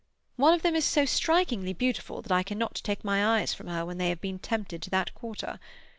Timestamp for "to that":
4.81-5.13